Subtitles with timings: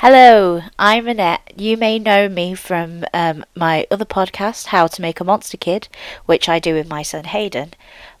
[0.00, 1.54] Hello, I'm Annette.
[1.56, 5.88] You may know me from um, my other podcast, How to Make a Monster Kid,
[6.24, 7.74] which I do with my son Hayden.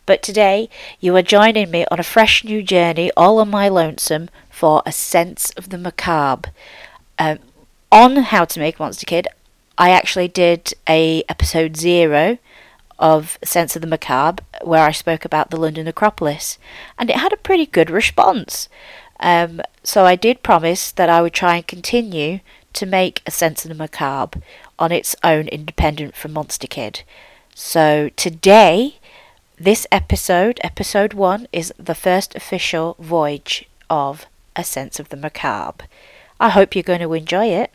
[0.04, 0.68] But today,
[0.98, 4.90] you are joining me on a fresh new journey, all on my lonesome, for a
[4.90, 6.50] sense of the macabre.
[7.16, 7.38] Um,
[7.92, 9.28] on How to Make a Monster Kid,
[9.78, 12.38] I actually did a episode zero
[12.98, 16.58] of Sense of the Macabre, where I spoke about the London Necropolis,
[16.98, 18.68] and it had a pretty good response.
[19.20, 22.40] Um, so I did promise that I would try and continue
[22.74, 24.40] to make a Sense of the Macabre
[24.78, 27.02] on its own independent from Monster Kid.
[27.54, 28.96] So today,
[29.58, 35.86] this episode, episode one, is the first official voyage of A Sense of the Macabre.
[36.38, 37.72] I hope you're going to enjoy it.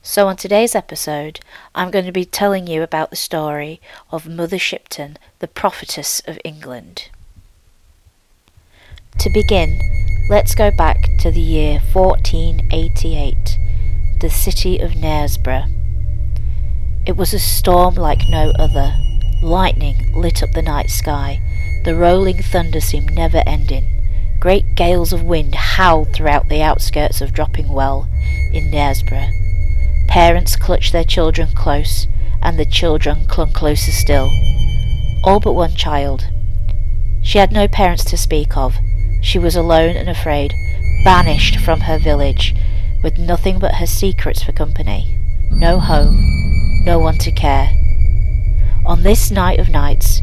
[0.00, 1.40] So, on today's episode,
[1.74, 3.80] I'm going to be telling you about the story
[4.10, 7.10] of Mother Shipton, the prophetess of England.
[9.18, 9.80] To begin,
[10.30, 13.58] let's go back to the year 1488,
[14.20, 15.66] the city of Knaresborough.
[17.04, 18.96] It was a storm like no other.
[19.42, 21.40] Lightning lit up the night sky.
[21.84, 24.38] The rolling thunder seemed never ending.
[24.38, 28.08] Great gales of wind howled throughout the outskirts of Dropping Well
[28.52, 29.32] in Knaresborough.
[30.06, 32.06] Parents clutched their children close,
[32.40, 34.30] and the children clung closer still.
[35.24, 36.28] All but one child.
[37.20, 38.78] She had no parents to speak of,
[39.20, 40.54] she was alone and afraid,
[41.04, 42.54] banished from her village,
[43.02, 45.16] with nothing but her secrets for company.
[45.50, 47.70] No home, no one to care.
[48.86, 50.20] On this night of nights,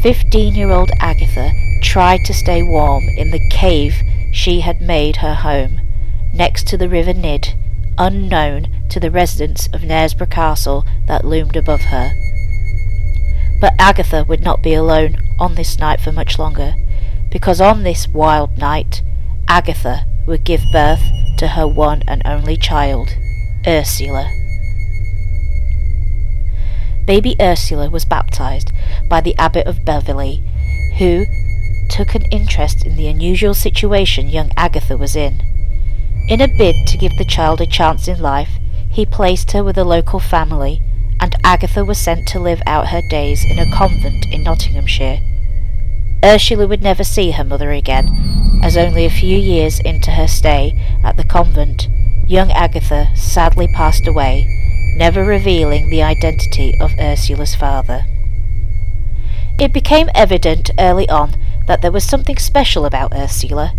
[0.00, 3.96] fifteen-year-old Agatha tried to stay warm in the cave
[4.32, 5.80] she had made her home,
[6.32, 7.54] next to the River Nid,
[7.98, 12.12] unknown to the residents of Knaresborough Castle that loomed above her.
[13.60, 16.74] But Agatha would not be alone on this night for much longer
[17.34, 19.02] because on this wild night
[19.48, 21.02] Agatha would give birth
[21.36, 23.08] to her one and only child,
[23.66, 24.30] Ursula.
[27.04, 28.70] Baby Ursula was baptized
[29.10, 30.44] by the abbot of Beverley,
[30.98, 31.26] who
[31.90, 35.40] took an interest in the unusual situation young Agatha was in.
[36.28, 39.76] In a bid to give the child a chance in life, he placed her with
[39.76, 40.82] a local family,
[41.18, 45.33] and Agatha was sent to live out her days in a convent in Nottinghamshire.
[46.24, 48.08] Ursula would never see her mother again,
[48.62, 50.72] as only a few years into her stay
[51.04, 51.86] at the convent,
[52.26, 54.46] young Agatha sadly passed away,
[54.96, 58.06] never revealing the identity of Ursula's father.
[59.58, 61.34] It became evident early on
[61.66, 63.74] that there was something special about Ursula.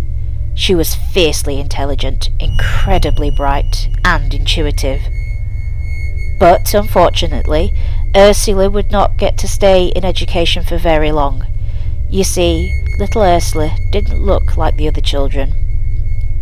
[0.54, 5.02] She was fiercely intelligent, incredibly bright, and intuitive.
[6.38, 7.74] But, unfortunately,
[8.14, 11.44] Ursula would not get to stay in education for very long.
[12.08, 15.54] You see, little Ursula didn't look like the other children.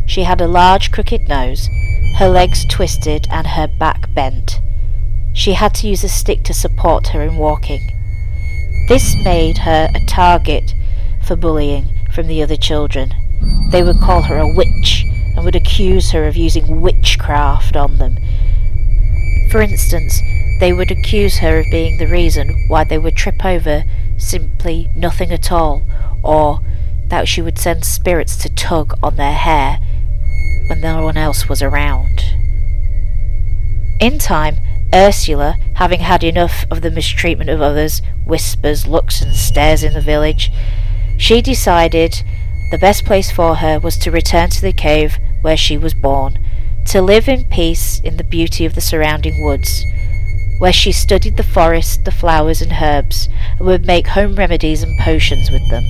[0.07, 1.69] She had a large crooked nose,
[2.17, 4.61] her legs twisted and her back bent.
[5.33, 7.81] She had to use a stick to support her in walking.
[8.89, 10.75] This made her a target
[11.23, 13.15] for bullying from the other children.
[13.71, 15.05] They would call her a witch
[15.35, 18.19] and would accuse her of using witchcraft on them.
[19.51, 20.21] For instance,
[20.61, 23.85] they would accuse her of being the reason why they would trip over
[24.17, 25.83] simply nothing at all,
[26.23, 26.61] or
[27.09, 29.81] that she would send spirits to tug on their hair
[30.69, 32.25] when no one else was around.
[34.01, 34.57] In time,
[34.95, 40.01] Ursula, having had enough of the mistreatment of others, whispers, looks, and stares in the
[40.01, 40.51] village,
[41.17, 42.23] she decided
[42.71, 46.39] the best place for her was to return to the cave where she was born,
[46.87, 49.85] to live in peace in the beauty of the surrounding woods,
[50.59, 53.29] where she studied the forest, the flowers and herbs,
[53.59, 55.85] and would make home remedies and potions with them.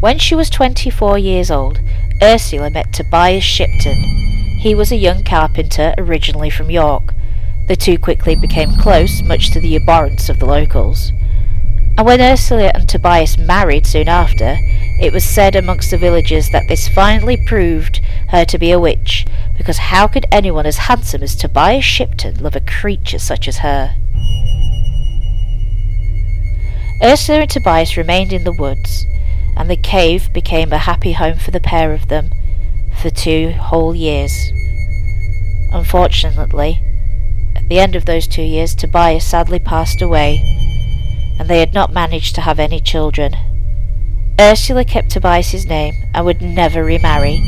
[0.00, 1.80] When she was twenty-four years old,
[2.22, 3.94] Ursula met Tobias Shipton.
[4.58, 7.14] He was a young carpenter originally from York.
[7.68, 11.12] The two quickly became close, much to the abhorrence of the locals.
[11.96, 14.56] And when Ursula and Tobias married soon after,
[15.00, 19.26] it was said amongst the villagers that this finally proved her to be a witch,
[19.56, 23.94] because how could anyone as handsome as Tobias Shipton love a creature such as her?
[27.02, 29.04] Ursula and Tobias remained in the woods,
[29.56, 32.30] and the cave became a happy home for the pair of them
[33.00, 34.52] for two whole years.
[35.72, 36.80] Unfortunately,
[37.56, 40.42] at the end of those two years, Tobias sadly passed away,
[41.38, 43.34] and they had not managed to have any children.
[44.40, 47.40] Ursula kept Tobias's name and would never remarry,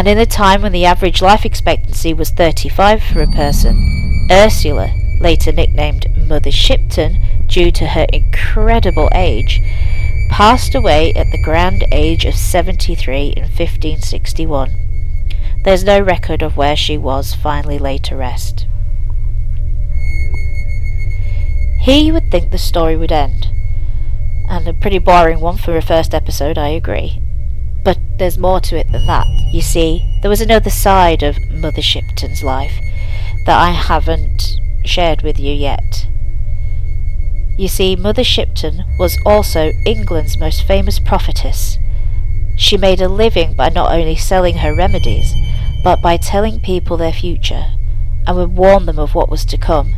[0.00, 4.94] and in a time when the average life expectancy was 35 for a person, Ursula,
[5.20, 9.60] later nicknamed Mother Shipton due to her incredible age,
[10.30, 14.72] passed away at the grand age of 73 in 1561.
[15.64, 18.66] There's no record of where she was finally laid to rest.
[21.82, 23.48] Here you would think the story would end.
[24.48, 27.20] And a pretty boring one for a first episode, I agree.
[28.20, 29.26] There's more to it than that.
[29.50, 32.74] You see, there was another side of Mother Shipton's life
[33.46, 36.06] that I haven't shared with you yet.
[37.56, 41.78] You see, Mother Shipton was also England's most famous prophetess.
[42.58, 45.32] She made a living by not only selling her remedies,
[45.82, 47.72] but by telling people their future,
[48.26, 49.94] and would warn them of what was to come.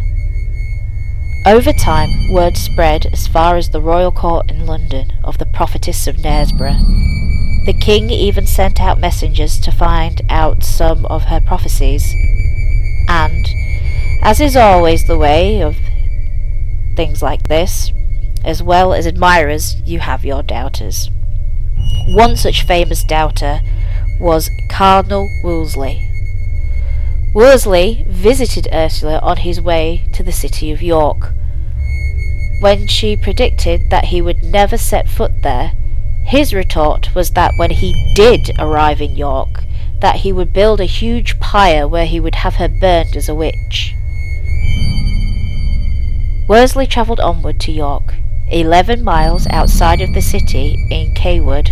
[1.45, 6.07] Over time, word spread as far as the royal court in London of the prophetess
[6.07, 7.32] of Knaresborough.
[7.65, 12.13] The king even sent out messengers to find out some of her prophecies.
[13.09, 13.49] And,
[14.21, 15.77] as is always the way of
[16.97, 17.93] things like this,
[18.45, 21.09] as well as admirers, you have your doubters.
[22.09, 23.61] One such famous doubter
[24.19, 26.09] was Cardinal Wolsey.
[27.33, 31.33] Wolsey visited Ursula on his way to the city of York.
[32.61, 35.73] When she predicted that he would never set foot there,
[36.33, 39.65] his retort was that when he did arrive in York,
[40.01, 43.35] that he would build a huge pyre where he would have her burned as a
[43.35, 43.95] witch.
[46.49, 48.15] Wolsey travelled onward to York.
[48.51, 51.71] Eleven miles outside of the city in Cawood,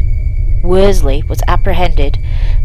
[0.62, 2.19] Wolsey was apprehended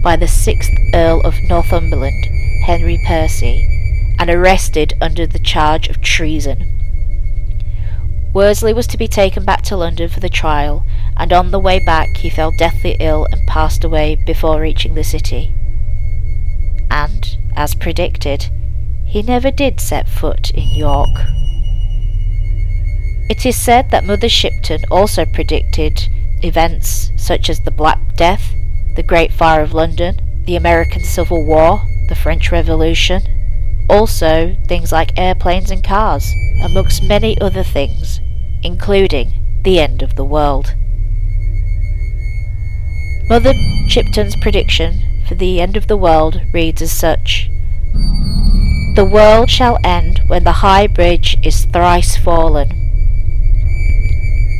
[0.03, 2.25] by the sixth Earl of Northumberland,
[2.65, 6.75] Henry Percy, and arrested under the charge of treason.
[8.33, 10.85] Wolsey was to be taken back to London for the trial,
[11.17, 15.03] and on the way back he fell deathly ill and passed away before reaching the
[15.03, 15.53] city.
[16.89, 18.49] And, as predicted,
[19.05, 21.15] he never did set foot in York.
[23.29, 26.07] It is said that Mother Shipton also predicted
[26.43, 28.53] events such as the Black Death,
[28.95, 33.21] the Great Fire of London, the American Civil War, the French Revolution,
[33.89, 36.31] also things like airplanes and cars,
[36.63, 38.19] amongst many other things
[38.65, 40.73] including the end of the world.
[43.27, 43.55] Mother
[43.87, 47.49] Shipton's prediction for the end of the world reads as such
[48.95, 52.69] The world shall end when the high bridge is thrice fallen.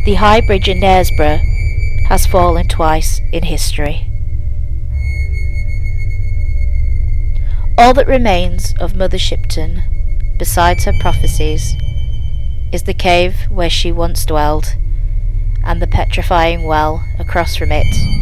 [0.05, 1.41] The high bridge in Knaresborough
[2.07, 4.07] has fallen twice in history.
[7.77, 9.83] All that remains of Mother Shipton,
[10.39, 11.75] besides her prophecies,
[12.71, 14.75] is the cave where she once dwelled,
[15.63, 18.14] and the petrifying well across from it,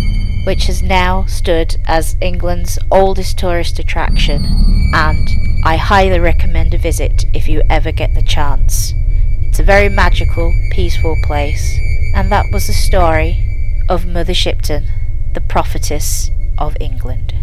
[0.45, 4.45] which has now stood as England's oldest tourist attraction,
[4.93, 5.29] and
[5.63, 8.93] I highly recommend a visit if you ever get the chance.
[9.43, 11.77] It's a very magical, peaceful place,
[12.15, 14.89] and that was the story of Mother Shipton,
[15.33, 17.33] the prophetess of England.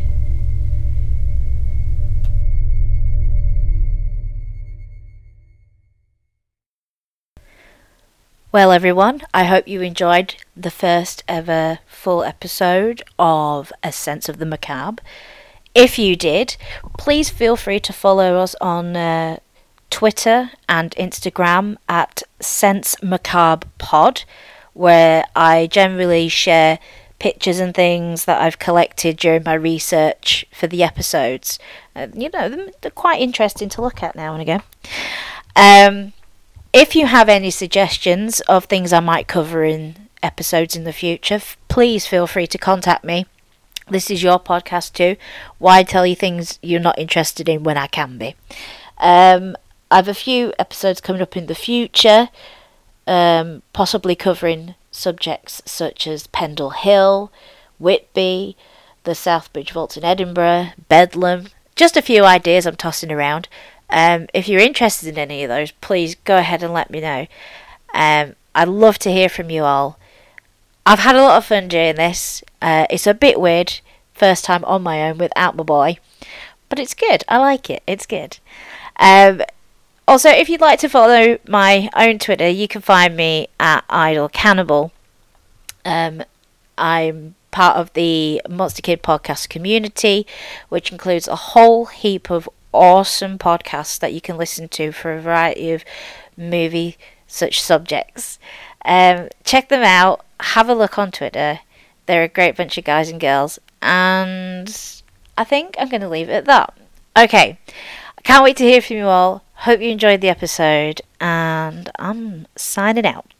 [8.52, 14.38] Well, everyone, I hope you enjoyed the first ever full episode of A Sense of
[14.38, 15.00] the Macabre.
[15.72, 16.56] If you did,
[16.98, 19.38] please feel free to follow us on uh,
[19.88, 24.24] Twitter and Instagram at Sense Macabre Pod,
[24.72, 26.80] where I generally share
[27.20, 31.60] pictures and things that I've collected during my research for the episodes.
[31.94, 34.62] Uh, you know, they're quite interesting to look at now and again.
[35.54, 36.14] Um,
[36.72, 41.36] if you have any suggestions of things I might cover in episodes in the future,
[41.36, 43.26] f- please feel free to contact me.
[43.88, 45.16] This is your podcast too.
[45.58, 48.36] Why tell you things you're not interested in when I can be?
[48.98, 49.56] Um,
[49.90, 52.28] I have a few episodes coming up in the future,
[53.06, 57.32] um, possibly covering subjects such as Pendle Hill,
[57.80, 58.56] Whitby,
[59.02, 61.48] the South Bridge Vaults in Edinburgh, Bedlam.
[61.74, 63.48] Just a few ideas I'm tossing around.
[63.90, 67.26] Um, if you're interested in any of those, please go ahead and let me know.
[67.92, 69.98] Um, I'd love to hear from you all.
[70.86, 72.42] I've had a lot of fun doing this.
[72.62, 73.80] Uh, it's a bit weird,
[74.14, 75.98] first time on my own without my boy,
[76.68, 77.24] but it's good.
[77.28, 77.82] I like it.
[77.86, 78.38] It's good.
[78.96, 79.42] Um,
[80.08, 84.28] also, if you'd like to follow my own Twitter, you can find me at Idle
[84.28, 84.92] Cannibal.
[85.84, 86.24] Um,
[86.76, 90.26] I'm part of the Monster Kid podcast community,
[90.68, 95.20] which includes a whole heap of awesome podcasts that you can listen to for a
[95.20, 95.84] variety of
[96.36, 96.96] movie
[97.26, 98.38] such subjects.
[98.84, 100.24] Um, check them out.
[100.40, 101.60] Have a look on Twitter.
[102.06, 103.58] They're a great bunch of guys and girls.
[103.80, 105.02] And
[105.38, 106.76] I think I'm going to leave it at that.
[107.16, 107.58] Okay.
[108.18, 109.44] I can't wait to hear from you all.
[109.54, 111.02] Hope you enjoyed the episode.
[111.20, 113.39] And I'm signing out.